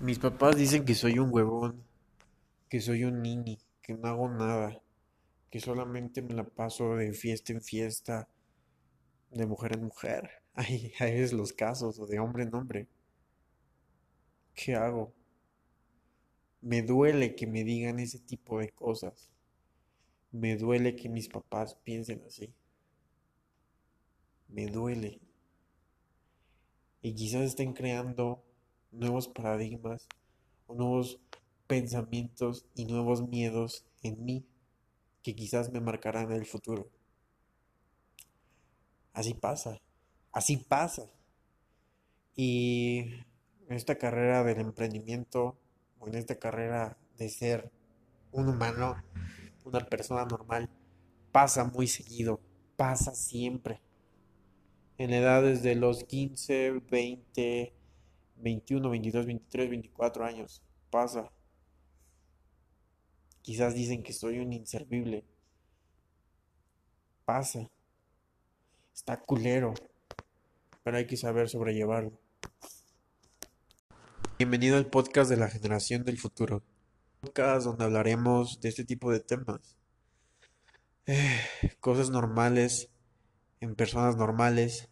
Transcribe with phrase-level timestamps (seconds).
[0.00, 1.84] Mis papás dicen que soy un huevón,
[2.70, 4.80] que soy un nini, que no hago nada,
[5.50, 8.26] que solamente me la paso de fiesta en fiesta,
[9.30, 10.30] de mujer en mujer.
[10.54, 12.88] Hay, hay veces los casos, o de hombre en hombre.
[14.54, 15.12] ¿Qué hago?
[16.60, 19.30] Me duele que me digan ese tipo de cosas.
[20.32, 22.52] Me duele que mis papás piensen así.
[24.48, 25.20] Me duele.
[27.00, 28.42] Y quizás estén creando
[28.92, 30.08] nuevos paradigmas,
[30.68, 31.20] nuevos
[31.66, 34.44] pensamientos y nuevos miedos en mí
[35.22, 36.88] que quizás me marcarán el futuro.
[39.12, 39.80] Así pasa,
[40.32, 41.10] así pasa.
[42.34, 43.00] Y
[43.68, 45.58] en esta carrera del emprendimiento,
[45.98, 47.70] o en esta carrera de ser
[48.32, 48.96] un humano,
[49.64, 50.70] una persona normal,
[51.32, 52.40] pasa muy seguido,
[52.76, 53.80] pasa siempre.
[54.96, 57.74] En edades de los 15, 20,
[58.42, 60.62] 21, 22, 23, 24 años.
[60.90, 61.30] Pasa.
[63.42, 65.24] Quizás dicen que soy un inservible.
[67.24, 67.70] Pasa.
[68.94, 69.74] Está culero.
[70.82, 72.18] Pero hay que saber sobrellevarlo.
[74.38, 76.62] Bienvenido al podcast de la generación del futuro.
[77.20, 79.76] Podcast donde hablaremos de este tipo de temas.
[81.06, 81.40] Eh,
[81.80, 82.88] cosas normales
[83.60, 84.88] en personas normales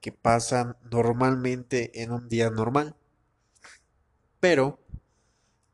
[0.00, 2.94] que pasan normalmente en un día normal,
[4.40, 4.78] pero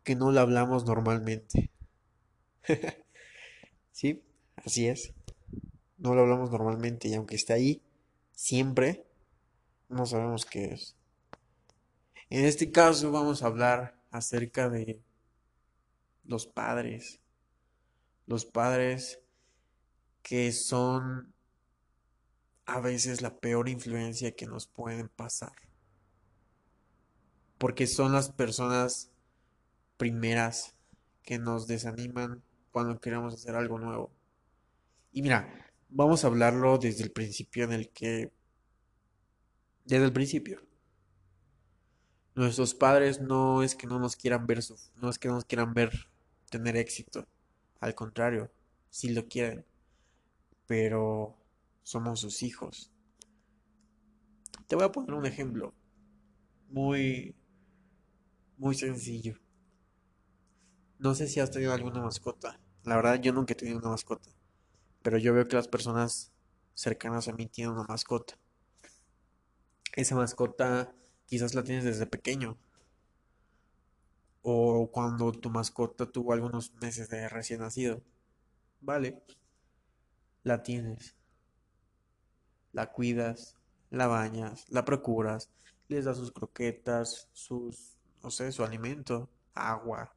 [0.04, 1.70] que no lo hablamos normalmente.
[3.92, 4.22] sí,
[4.56, 5.12] así es.
[5.98, 7.82] No lo hablamos normalmente y aunque esté ahí,
[8.32, 9.04] siempre
[9.88, 10.96] no sabemos qué es.
[12.30, 15.00] En este caso vamos a hablar acerca de
[16.24, 17.20] los padres.
[18.26, 19.20] Los padres
[20.22, 21.31] que son
[22.72, 25.52] a veces la peor influencia que nos pueden pasar.
[27.58, 29.10] Porque son las personas
[29.98, 30.74] primeras
[31.22, 34.10] que nos desaniman cuando queremos hacer algo nuevo.
[35.12, 38.32] Y mira, vamos a hablarlo desde el principio en el que...
[39.84, 40.62] Desde el principio.
[42.34, 44.60] Nuestros padres no es que no nos quieran ver,
[44.96, 46.08] no es que no nos quieran ver
[46.48, 47.26] tener éxito.
[47.80, 48.50] Al contrario,
[48.88, 49.66] sí lo quieren.
[50.66, 51.36] Pero
[51.82, 52.90] somos sus hijos.
[54.66, 55.74] Te voy a poner un ejemplo
[56.68, 57.36] muy,
[58.56, 59.38] muy sencillo.
[60.98, 62.60] No sé si has tenido alguna mascota.
[62.84, 64.30] La verdad, yo nunca he tenido una mascota.
[65.02, 66.32] Pero yo veo que las personas
[66.74, 68.38] cercanas a mí tienen una mascota.
[69.94, 70.94] Esa mascota
[71.26, 72.56] quizás la tienes desde pequeño.
[74.42, 78.02] O cuando tu mascota tuvo algunos meses de recién nacido.
[78.80, 79.22] Vale.
[80.44, 81.14] La tienes
[82.72, 83.56] la cuidas,
[83.90, 85.50] la bañas, la procuras,
[85.88, 90.14] les das sus croquetas, sus, no sé, su alimento, agua,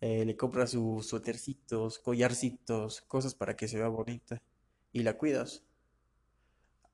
[0.00, 4.42] eh, le compras sus suétercitos, collarcitos, cosas para que se vea bonita
[4.92, 5.62] y la cuidas.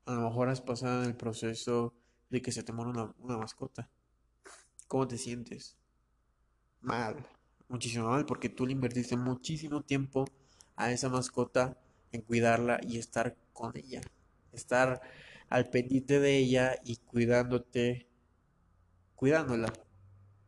[0.05, 1.93] A lo mejor has pasado el proceso
[2.29, 3.89] de que se te muere una, una mascota.
[4.87, 5.75] ¿Cómo te sientes?
[6.81, 7.25] Mal,
[7.67, 10.25] muchísimo mal, porque tú le invertiste muchísimo tiempo
[10.75, 11.77] a esa mascota
[12.11, 14.01] en cuidarla y estar con ella
[14.53, 15.01] estar
[15.49, 18.07] al pendiente de ella y cuidándote,
[19.15, 19.71] cuidándola.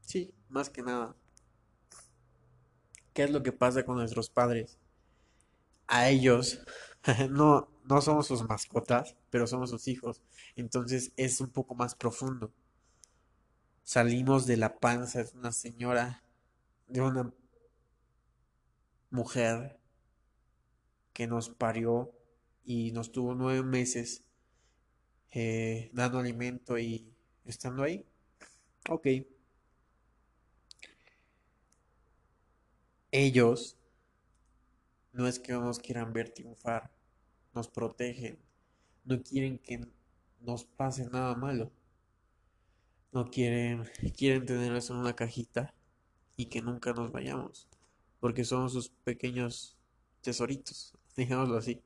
[0.02, 1.16] Sí, más que nada.
[3.14, 4.78] ¿Qué es lo que pasa con nuestros padres?
[5.88, 6.62] A ellos
[7.30, 10.22] no, no somos sus mascotas, pero somos sus hijos.
[10.56, 12.52] Entonces es un poco más profundo.
[13.84, 16.24] Salimos de la panza de una señora,
[16.88, 17.34] de una
[19.10, 19.80] mujer
[21.14, 22.14] que nos parió
[22.70, 24.24] y nos tuvo nueve meses
[25.32, 27.04] eh, dando alimento y
[27.46, 28.06] estando ahí.
[28.88, 29.08] Ok.
[33.10, 33.76] Ellos
[35.14, 36.92] no es que nos quieran ver triunfar,
[37.56, 38.38] nos protegen,
[39.04, 39.88] no quieren que
[40.40, 41.72] nos pase nada malo.
[43.12, 45.74] No quieren, quieren tenernos en una cajita
[46.38, 47.68] y que nunca nos vayamos,
[48.20, 49.76] porque somos sus pequeños
[50.22, 51.82] tesoritos, digámoslo así.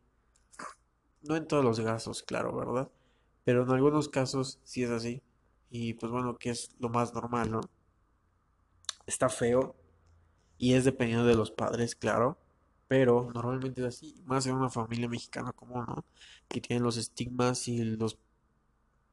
[1.24, 2.90] No en todos los casos, claro, ¿verdad?
[3.44, 5.22] Pero en algunos casos sí es así.
[5.70, 7.62] Y pues bueno, que es lo más normal, ¿no?
[9.06, 9.76] Está feo
[10.58, 12.38] y es dependiendo de los padres, claro.
[12.88, 16.06] Pero normalmente es así, más en una familia mexicana como, ¿no?
[16.48, 18.18] Que tienen los estigmas y los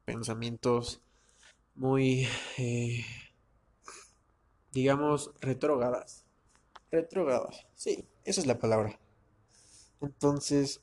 [0.05, 1.01] pensamientos
[1.75, 3.05] muy, eh,
[4.71, 6.25] digamos, retrógadas.
[6.91, 8.99] Retrógadas, sí, esa es la palabra.
[10.01, 10.81] Entonces,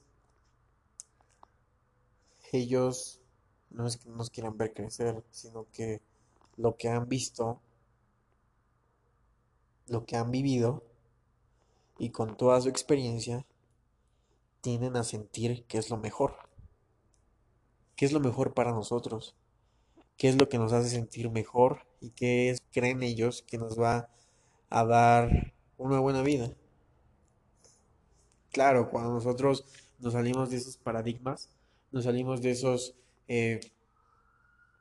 [2.53, 3.21] ellos
[3.71, 6.01] no es que nos quieran ver crecer, sino que
[6.57, 7.61] lo que han visto
[9.89, 10.85] lo que han vivido
[11.99, 13.45] y con toda su experiencia
[14.61, 16.37] tienden a sentir que es lo mejor.
[17.97, 19.35] ¿Qué es lo mejor para nosotros?
[20.17, 21.87] ¿Qué es lo que nos hace sentir mejor?
[22.01, 24.09] ¿Y qué es, creen ellos que nos va
[24.71, 26.53] a dar una buena vida?
[28.53, 29.65] Claro, cuando nosotros
[29.99, 31.51] nos salimos de esos paradigmas,
[31.91, 32.95] nos salimos de esos,
[33.29, 33.61] eh,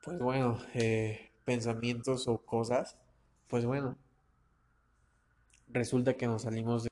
[0.04, 2.98] pues bueno, eh, pensamientos o cosas,
[3.48, 3.98] pues bueno,
[5.70, 6.90] resulta que nos salimos de,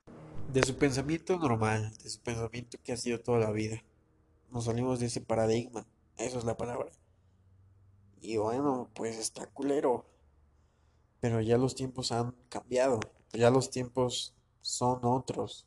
[0.53, 3.83] de su pensamiento normal, de su pensamiento que ha sido toda la vida.
[4.51, 5.85] Nos salimos de ese paradigma,
[6.17, 6.91] eso es la palabra.
[8.21, 10.06] Y bueno, pues está culero.
[11.19, 13.00] Pero ya los tiempos han cambiado,
[13.33, 15.65] ya los tiempos son otros.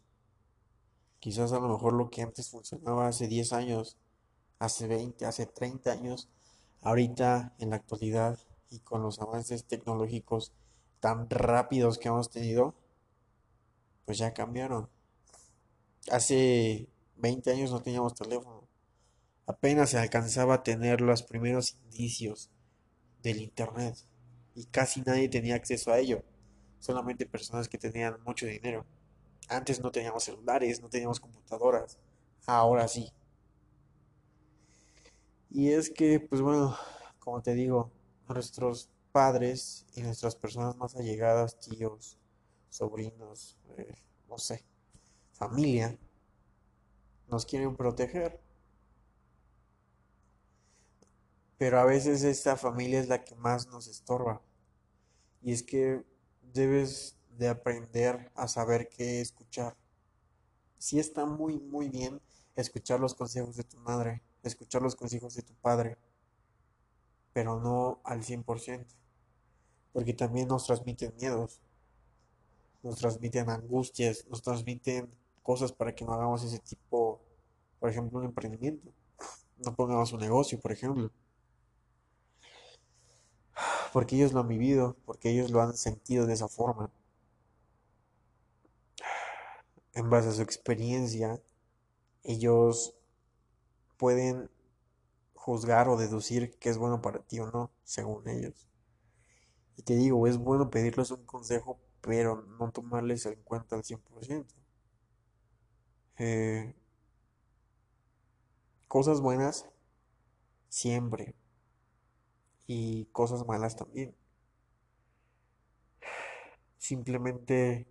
[1.21, 3.97] Quizás a lo mejor lo que antes funcionaba hace 10 años,
[4.59, 6.29] hace 20, hace 30 años,
[6.83, 8.39] ahorita en la actualidad
[8.71, 10.53] y con los avances tecnológicos
[11.01, 12.75] tan rápidos que hemos tenido,
[14.05, 14.89] pues ya cambiaron.
[16.11, 18.67] Hace 20 años no teníamos teléfono.
[19.47, 22.51] Apenas se alcanzaba a tener los primeros indicios
[23.23, 23.97] del Internet
[24.55, 26.23] y casi nadie tenía acceso a ello,
[26.81, 28.85] solamente personas que tenían mucho dinero.
[29.49, 31.99] Antes no teníamos celulares, no teníamos computadoras,
[32.47, 33.13] ahora sí.
[35.51, 36.77] Y es que, pues bueno,
[37.19, 37.91] como te digo,
[38.29, 42.19] nuestros padres y nuestras personas más allegadas, tíos,
[42.69, 43.95] sobrinos, eh,
[44.29, 44.65] no sé,
[45.33, 45.99] familia,
[47.29, 48.41] nos quieren proteger.
[51.57, 54.43] Pero a veces esta familia es la que más nos estorba.
[55.43, 56.05] Y es que
[56.43, 59.77] debes de aprender a saber qué escuchar.
[60.79, 62.21] Sí está muy, muy bien
[62.55, 65.97] escuchar los consejos de tu madre, escuchar los consejos de tu padre,
[67.33, 68.87] pero no al 100%,
[69.93, 71.61] porque también nos transmiten miedos,
[72.83, 75.11] nos transmiten angustias, nos transmiten
[75.43, 77.21] cosas para que no hagamos ese tipo,
[77.79, 78.93] por ejemplo, un emprendimiento,
[79.65, 81.11] no pongamos un negocio, por ejemplo
[83.93, 86.91] porque ellos lo han vivido, porque ellos lo han sentido de esa forma.
[89.95, 91.41] En base a su experiencia,
[92.23, 92.95] ellos
[93.99, 94.51] pueden
[95.35, 98.69] juzgar o deducir qué es bueno para ti o no, según ellos.
[99.77, 104.55] Y te digo, es bueno pedirles un consejo, pero no tomarles en cuenta al 100%.
[106.19, 106.75] Eh,
[108.89, 109.69] cosas buenas,
[110.69, 111.35] siempre
[112.67, 114.15] y cosas malas también.
[116.79, 117.87] Simplemente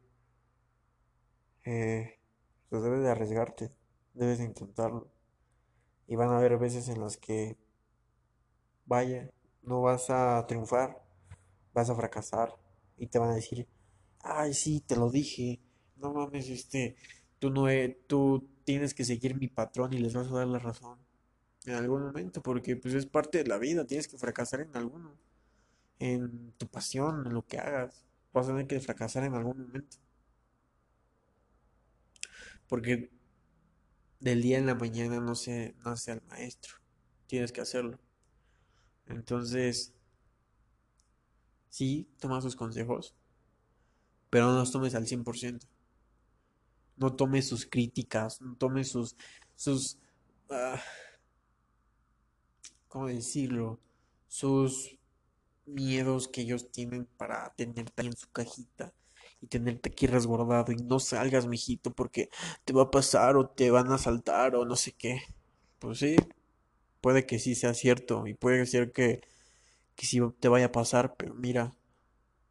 [1.66, 2.18] eh,
[2.70, 3.72] pues debes de arriesgarte,
[4.14, 5.10] debes de intentarlo.
[6.08, 7.58] Y van a haber veces en las que,
[8.86, 9.30] vaya,
[9.64, 11.02] no vas a triunfar,
[11.74, 12.56] vas a fracasar
[12.98, 13.68] y te van a decir,
[14.22, 15.60] ay, sí, te lo dije,
[15.98, 16.96] no mames, este,
[17.40, 20.60] tú no, e, tú tienes que seguir mi patrón y les vas a dar la
[20.60, 21.00] razón
[21.66, 25.18] en algún momento, porque pues es parte de la vida, tienes que fracasar en alguno,
[26.00, 29.98] en tu pasión, en lo que hagas, vas a tener que fracasar en algún momento.
[32.68, 33.10] Porque
[34.20, 36.76] del día en la mañana no se nace al maestro,
[37.28, 38.00] tienes que hacerlo.
[39.06, 39.94] Entonces,
[41.70, 43.16] sí, toma sus consejos,
[44.30, 45.66] pero no los tomes al 100%.
[46.98, 49.16] No tomes sus críticas, no tomes sus,
[49.56, 50.00] sus,
[50.50, 50.82] ah,
[52.88, 53.80] ¿cómo decirlo?
[54.28, 54.98] Sus
[55.66, 58.94] miedos que ellos tienen para tenerte ahí en su cajita
[59.42, 62.30] y tenerte aquí resguardado y no salgas, mijito, porque
[62.66, 65.22] te va a pasar o te van a asaltar o no sé qué.
[65.80, 66.16] Pues sí,
[67.02, 69.22] puede que sí sea cierto y puede ser que,
[69.96, 71.74] que sí te vaya a pasar, pero mira,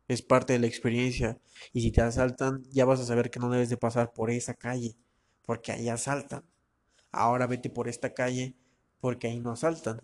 [0.08, 1.38] es parte de la experiencia
[1.72, 4.54] y si te asaltan ya vas a saber que no debes de pasar por esa
[4.54, 4.96] calle,
[5.44, 6.44] porque ahí asaltan.
[7.12, 8.54] Ahora vete por esta calle
[9.00, 10.02] porque ahí no asaltan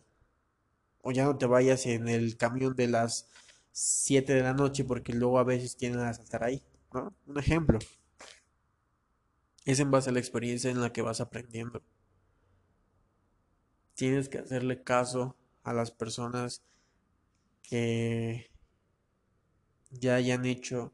[1.03, 3.29] o ya no te vayas en el camión de las
[3.73, 6.63] 7 de la noche porque luego a veces tienen a saltar ahí,
[6.95, 7.79] Un ejemplo.
[9.65, 11.83] Es en base a la experiencia en la que vas aprendiendo.
[13.95, 16.63] Tienes que hacerle caso a las personas
[17.63, 18.51] que
[19.91, 20.93] ya hayan hecho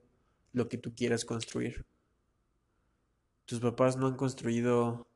[0.53, 1.87] lo que tú quieras construir.
[3.47, 5.09] Tus papás no han construido,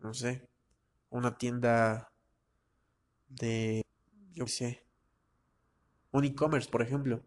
[0.00, 0.46] no sé,
[1.10, 2.12] una tienda
[3.28, 3.82] de
[4.34, 4.84] yo sé,
[6.12, 7.22] un e-commerce, por ejemplo.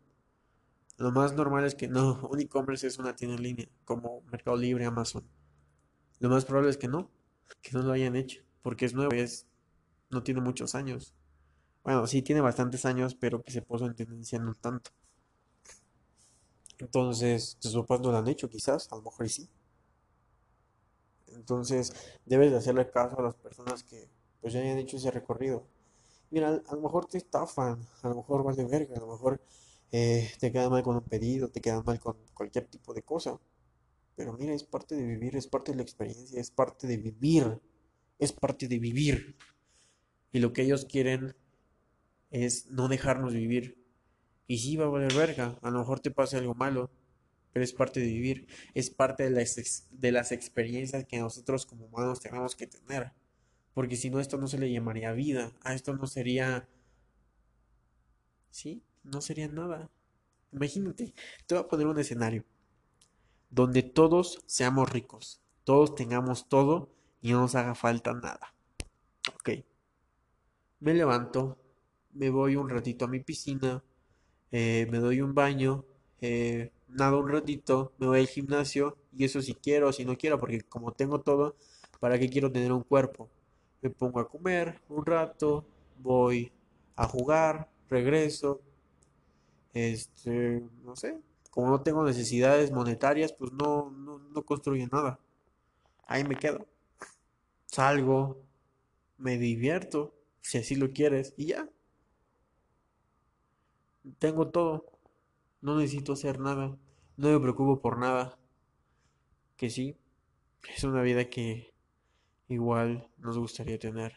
[1.01, 4.55] Lo más normal es que no, un e-commerce es una tienda en línea, como Mercado
[4.55, 5.23] Libre, Amazon.
[6.19, 7.09] Lo más probable es que no,
[7.63, 9.47] que no lo hayan hecho, porque es nuevo, es,
[10.11, 11.15] no tiene muchos años.
[11.83, 14.91] Bueno, sí tiene bastantes años, pero que se puso en tendencia no tanto.
[16.77, 19.49] Entonces, tus papás no lo han hecho, quizás, a lo mejor sí.
[21.29, 21.95] Entonces,
[22.27, 24.07] debes de hacerle caso a las personas que
[24.39, 25.65] pues ya hayan hecho ese recorrido.
[26.29, 29.41] Mira, a, lo mejor te estafan, a lo mejor vale verga, a lo mejor
[29.91, 33.39] eh, te quedan mal con un pedido, te quedan mal con cualquier tipo de cosa.
[34.15, 37.59] Pero mira, es parte de vivir, es parte de la experiencia, es parte de vivir,
[38.19, 39.37] es parte de vivir.
[40.31, 41.35] Y lo que ellos quieren
[42.29, 43.77] es no dejarnos vivir.
[44.47, 46.91] Y sí va a valer verga, a lo mejor te pasa algo malo,
[47.53, 51.85] pero es parte de vivir, es parte de las, de las experiencias que nosotros como
[51.85, 53.11] humanos tenemos que tener.
[53.73, 56.67] Porque si no, esto no se le llamaría vida, a esto no sería...
[58.49, 59.89] Sí, no sería nada.
[60.51, 61.13] Imagínate,
[61.45, 62.43] te voy a poner un escenario
[63.49, 66.89] donde todos seamos ricos, todos tengamos todo
[67.21, 68.53] y no nos haga falta nada.
[69.35, 69.49] Ok.
[70.79, 71.57] Me levanto,
[72.13, 73.83] me voy un ratito a mi piscina,
[74.51, 75.85] eh, me doy un baño,
[76.21, 80.39] eh, nado un ratito, me voy al gimnasio y eso si quiero si no quiero,
[80.39, 81.55] porque como tengo todo,
[81.99, 83.29] ¿para qué quiero tener un cuerpo?
[83.81, 85.65] Me pongo a comer un rato,
[85.99, 86.51] voy
[86.95, 88.61] a jugar, regreso,
[89.73, 91.19] este, no sé,
[91.51, 95.19] como no tengo necesidades monetarias, pues no, no, no construyo nada.
[96.07, 96.67] Ahí me quedo.
[97.65, 98.41] Salgo,
[99.17, 101.69] me divierto, si así lo quieres, y ya.
[104.19, 104.85] Tengo todo.
[105.61, 106.77] No necesito hacer nada.
[107.17, 108.37] No me preocupo por nada.
[109.57, 109.97] Que sí,
[110.75, 111.73] es una vida que
[112.47, 114.13] igual nos gustaría tener,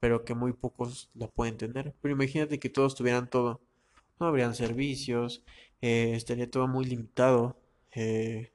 [0.00, 1.94] pero que muy pocos la pueden tener.
[2.02, 3.60] Pero imagínate que todos tuvieran todo.
[4.20, 5.42] No habrían servicios,
[5.80, 7.56] eh, estaría todo muy limitado.
[7.92, 8.52] Eh,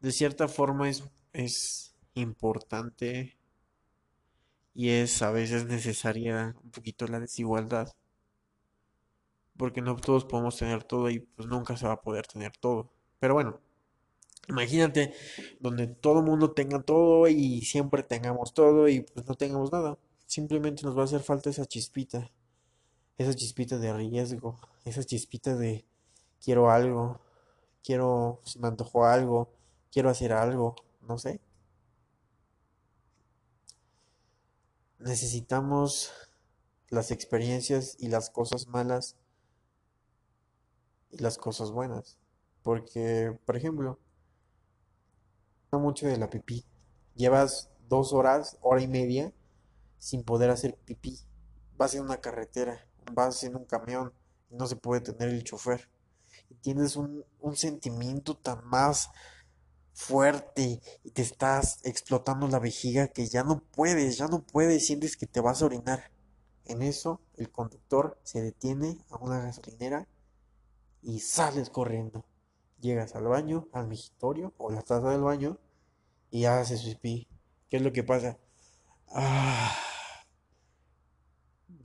[0.00, 3.36] de cierta forma es, es importante
[4.74, 7.94] y es a veces necesaria un poquito la desigualdad
[9.56, 12.90] porque no todos podemos tener todo y pues nunca se va a poder tener todo.
[13.18, 13.60] Pero bueno,
[14.48, 15.14] imagínate
[15.60, 19.98] donde todo el mundo tenga todo y siempre tengamos todo y pues no tengamos nada.
[20.26, 22.30] Simplemente nos va a hacer falta esa chispita,
[23.18, 25.84] esa chispita de riesgo, esa chispita de
[26.40, 27.20] quiero algo,
[27.82, 29.52] quiero, se me antojó algo,
[29.90, 31.40] quiero hacer algo, no sé.
[34.98, 36.12] Necesitamos
[36.88, 39.16] las experiencias y las cosas malas
[41.10, 42.18] y las cosas buenas.
[42.62, 43.98] Porque, por ejemplo,
[45.72, 46.64] no mucho de la pipí.
[47.14, 49.32] Llevas dos horas, hora y media,
[49.98, 51.18] sin poder hacer pipí.
[51.76, 54.12] Vas en una carretera, vas en un camión,
[54.50, 55.88] y no se puede tener el chofer.
[56.50, 59.10] Y tienes un, un sentimiento tan más
[59.96, 65.16] fuerte y te estás explotando la vejiga que ya no puedes, ya no puedes, sientes
[65.16, 66.10] que te vas a orinar.
[66.66, 70.06] En eso, el conductor se detiene a una gasolinera
[71.02, 72.24] y sales corriendo.
[72.80, 75.58] Llegas al baño, al migitorio o la taza del baño
[76.30, 77.26] y haces pipí.
[77.70, 78.36] ¿Qué es lo que pasa?
[79.08, 79.74] Ah,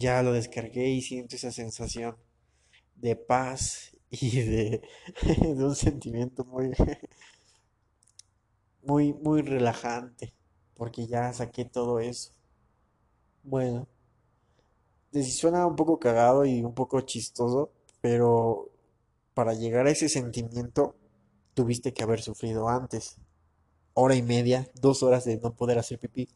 [0.01, 2.17] ya lo descargué y siento esa sensación
[2.95, 4.81] de paz y de,
[5.55, 6.71] un sentimiento muy,
[8.83, 10.33] muy, muy relajante
[10.75, 12.31] porque ya saqué todo eso.
[13.43, 13.87] Bueno,
[15.23, 18.69] suena un poco cagado y un poco chistoso, pero
[19.33, 20.95] para llegar a ese sentimiento
[21.53, 23.17] tuviste que haber sufrido antes.
[23.93, 26.29] Hora y media, dos horas de no poder hacer pipí.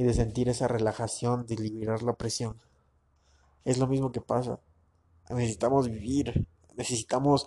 [0.00, 2.56] Y de sentir esa relajación, de liberar la presión.
[3.66, 4.58] Es lo mismo que pasa.
[5.28, 7.46] Necesitamos vivir, necesitamos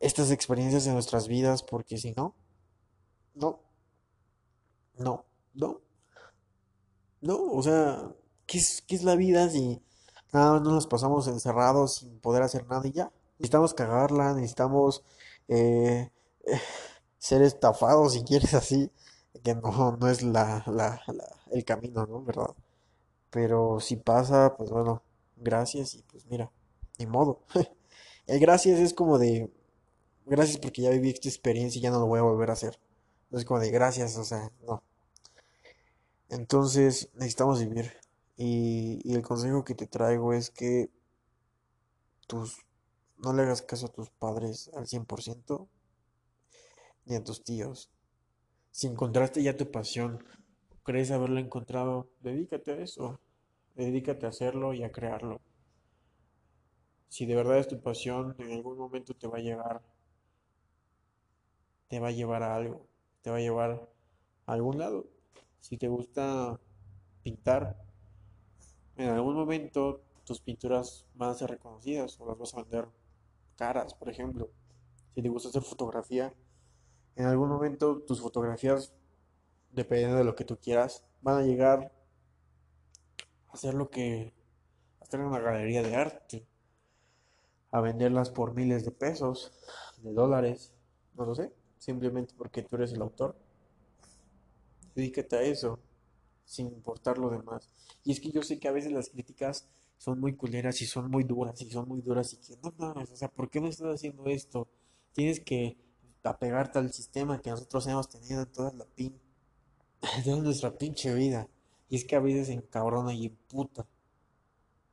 [0.00, 2.34] estas experiencias en nuestras vidas porque si no,
[3.36, 3.60] no,
[4.98, 5.80] no, no,
[7.20, 8.12] no, o sea,
[8.44, 9.80] ¿qué es, qué es la vida si
[10.32, 13.12] nada más nos pasamos encerrados sin poder hacer nada y ya.
[13.38, 15.04] Necesitamos cagarla, necesitamos
[15.46, 16.10] eh,
[17.18, 18.90] ser estafados si quieres así,
[19.42, 21.02] que no, no es la, la,
[21.52, 22.22] el camino, ¿no?
[22.22, 22.54] ¿Verdad?
[23.30, 25.02] Pero si pasa, pues bueno,
[25.36, 26.50] gracias y pues mira,
[26.98, 27.40] ni modo.
[28.26, 29.50] El gracias es como de,
[30.26, 32.78] gracias porque ya viví esta experiencia y ya no lo voy a volver a hacer.
[33.30, 34.82] No es como de gracias, o sea, no.
[36.28, 37.92] Entonces necesitamos vivir.
[38.36, 40.90] Y, el consejo que te traigo es que
[42.26, 42.58] tus,
[43.18, 45.68] no le hagas caso a tus padres al 100%
[47.06, 47.90] ni a tus tíos.
[48.70, 50.24] Si encontraste ya tu pasión,
[50.82, 53.20] crees haberlo encontrado, dedícate a eso.
[53.74, 55.40] Dedícate a hacerlo y a crearlo.
[57.08, 59.82] Si de verdad es tu pasión, en algún momento te va a llegar,
[61.88, 62.86] te va a llevar a algo,
[63.22, 63.88] te va a llevar
[64.46, 65.06] a algún lado.
[65.60, 66.60] Si te gusta
[67.22, 67.76] pintar,
[68.96, 72.88] en algún momento tus pinturas van a ser reconocidas o las vas a vender
[73.56, 74.50] caras, por ejemplo.
[75.14, 76.32] Si te gusta hacer fotografía,
[77.20, 78.94] en algún momento tus fotografías,
[79.72, 81.92] dependiendo de lo que tú quieras, van a llegar
[83.48, 84.32] a hacer lo que
[85.00, 86.46] hacer una galería de arte,
[87.72, 89.52] a venderlas por miles de pesos,
[89.98, 90.72] de dólares,
[91.14, 93.36] no lo sé, simplemente porque tú eres el autor.
[94.94, 95.78] Dedícate a eso,
[96.46, 97.68] sin importar lo demás.
[98.02, 101.10] Y es que yo sé que a veces las críticas son muy culeras y son
[101.10, 103.68] muy duras y son muy duras y que no mames, o sea, ¿por qué me
[103.68, 104.68] estás haciendo esto?
[105.12, 105.76] Tienes que
[106.24, 109.18] apegarte al sistema que nosotros hemos tenido en toda la pin
[110.24, 111.48] toda nuestra pinche vida.
[111.88, 113.86] Y es que a veces encabrona y puta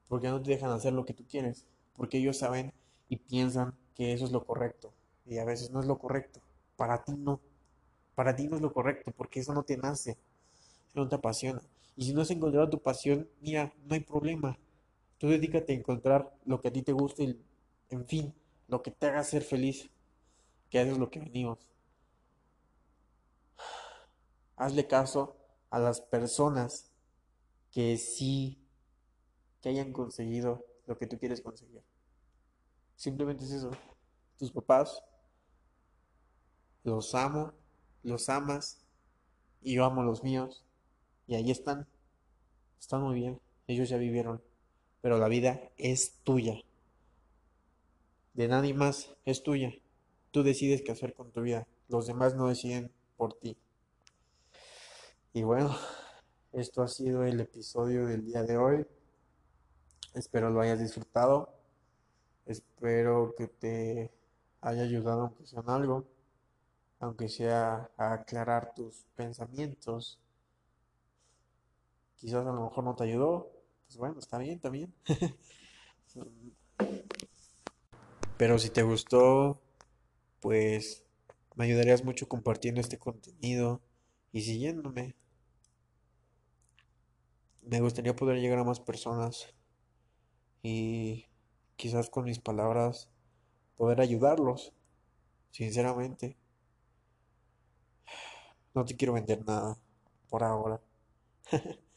[0.07, 1.65] porque no te dejan hacer lo que tú quieres,
[1.95, 2.73] porque ellos saben
[3.09, 4.93] y piensan que eso es lo correcto,
[5.25, 6.39] y a veces no es lo correcto,
[6.75, 7.39] para ti no,
[8.15, 11.61] para ti no es lo correcto, porque eso no te nace, eso no te apasiona,
[11.95, 14.57] y si no has encontrado tu pasión, mira, no hay problema,
[15.17, 17.41] tú dedícate a encontrar lo que a ti te guste y,
[17.89, 18.33] en fin,
[18.67, 19.89] lo que te haga ser feliz,
[20.69, 21.69] que eso es lo que venimos.
[24.55, 25.37] Hazle caso
[25.69, 26.91] a las personas
[27.71, 28.59] que sí
[29.61, 31.83] que hayan conseguido lo que tú quieres conseguir.
[32.95, 33.71] Simplemente es eso.
[34.37, 35.03] Tus papás,
[36.83, 37.53] los amo,
[38.03, 38.85] los amas,
[39.61, 40.63] y yo amo los míos,
[41.27, 41.87] y ahí están.
[42.79, 44.41] Están muy bien, ellos ya vivieron,
[45.01, 46.61] pero la vida es tuya.
[48.33, 49.73] De nadie más, es tuya.
[50.31, 51.67] Tú decides qué hacer con tu vida.
[51.87, 53.57] Los demás no deciden por ti.
[55.33, 55.75] Y bueno,
[56.53, 58.85] esto ha sido el episodio del día de hoy.
[60.13, 61.53] Espero lo hayas disfrutado.
[62.45, 64.11] Espero que te
[64.61, 66.07] haya ayudado aunque sea en algo,
[66.99, 70.19] aunque sea a aclarar tus pensamientos.
[72.15, 73.51] Quizás a lo mejor no te ayudó.
[73.85, 74.93] Pues bueno, está bien también.
[78.37, 79.61] Pero si te gustó,
[80.39, 81.03] pues
[81.55, 83.81] me ayudarías mucho compartiendo este contenido
[84.31, 85.15] y siguiéndome.
[87.63, 89.53] Me gustaría poder llegar a más personas
[90.63, 91.25] y
[91.75, 93.09] quizás con mis palabras
[93.75, 94.73] poder ayudarlos,
[95.51, 96.37] sinceramente.
[98.73, 99.77] No te quiero vender nada
[100.29, 100.81] por ahora.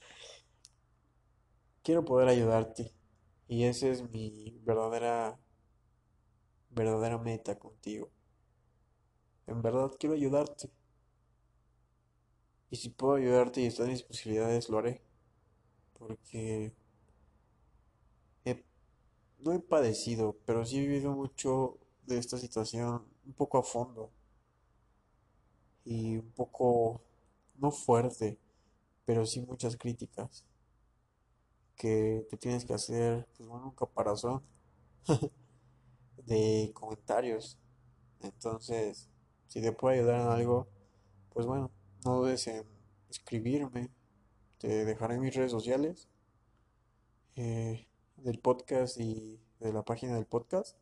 [1.83, 2.93] quiero poder ayudarte
[3.49, 5.39] y esa es mi verdadera
[6.71, 8.11] verdadera meta contigo.
[9.51, 10.71] En verdad quiero ayudarte.
[12.71, 15.03] Y si puedo ayudarte y está en mis posibilidades, lo haré.
[15.99, 16.73] Porque
[19.41, 24.11] no he padecido, pero sí he vivido mucho de esta situación un poco a fondo
[25.85, 27.03] y un poco,
[27.59, 28.39] no fuerte,
[29.05, 30.45] pero sí muchas críticas
[31.77, 34.43] que te tienes que hacer, pues bueno, un caparazón
[36.27, 37.59] de comentarios.
[38.21, 39.09] Entonces,
[39.51, 40.69] si te puedo ayudar en algo,
[41.35, 41.73] pues bueno,
[42.05, 42.65] no dudes en
[43.11, 43.91] escribirme.
[44.59, 46.09] Te dejaré mis redes sociales.
[47.35, 47.89] Eh,
[48.23, 50.77] del podcast y de la página del podcast,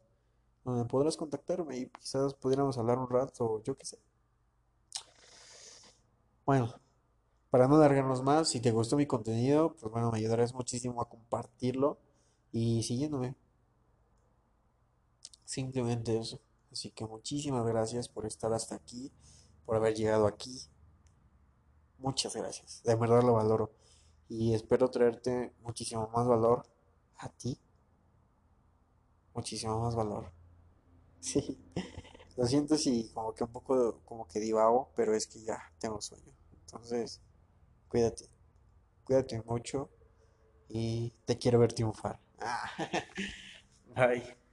[0.65, 3.99] donde podrás contactarme y quizás pudiéramos hablar un rato, yo qué sé.
[6.45, 6.75] Bueno,
[7.51, 11.09] para no alargarnos más, si te gustó mi contenido, pues bueno, me ayudarás muchísimo a
[11.09, 11.99] compartirlo
[12.53, 13.35] y siguiéndome.
[15.45, 16.41] Simplemente eso.
[16.79, 19.11] Así que muchísimas gracias por estar hasta aquí,
[19.67, 20.61] por haber llegado aquí.
[21.99, 23.73] Muchas gracias, de verdad lo valoro.
[24.29, 26.63] Y espero traerte muchísimo más valor
[27.17, 27.59] a ti
[29.35, 30.31] muchísimo más valor.
[31.21, 31.59] Sí,
[32.37, 36.01] lo siento si como que un poco como que divago, pero es que ya tengo
[36.01, 36.33] sueño.
[36.61, 37.21] Entonces,
[37.89, 38.27] cuídate,
[39.03, 39.91] cuídate mucho
[40.69, 42.21] y te quiero ver triunfar.
[43.97, 44.48] Bye.